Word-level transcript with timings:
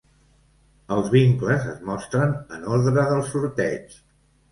Els 0.93 1.09
vincles 1.15 1.67
es 1.73 1.83
mostren 1.89 2.33
en 2.57 2.65
ordre 2.79 3.05
del 3.13 3.21
sorteig. 3.29 4.01